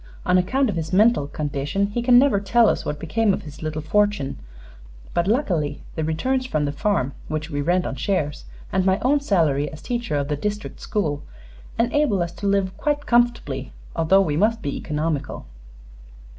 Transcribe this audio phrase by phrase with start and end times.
[0.25, 3.61] On account of his mental condition he can never tell us what became of his
[3.61, 4.39] little fortune;
[5.13, 9.19] but luckily the returns from the farm, which we rent on shares, and my own
[9.19, 11.21] salary as teacher of the district school,
[11.77, 15.45] enable us to live quite comfortably, although we must be economical."